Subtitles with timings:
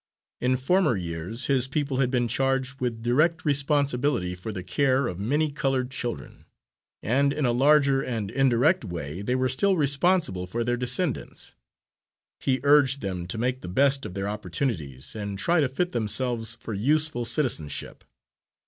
[0.39, 5.19] In former years his people had been charged with direct responsibility for the care of
[5.19, 6.45] many coloured children,
[7.03, 11.53] and in a larger and indirect way they were still responsible for their descendants.
[12.39, 16.55] He urged them to make the best of their opportunities and try to fit themselves
[16.55, 18.03] for useful citizenship.